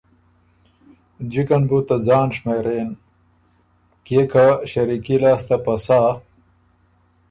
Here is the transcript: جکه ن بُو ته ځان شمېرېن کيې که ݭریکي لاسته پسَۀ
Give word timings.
جکه 1.31 1.57
ن 1.61 1.63
بُو 1.69 1.77
ته 1.87 1.95
ځان 2.05 2.27
شمېرېن 2.35 2.89
کيې 4.05 4.23
که 4.31 4.45
ݭریکي 4.69 5.15
لاسته 5.23 5.55
پسَۀ 5.63 5.99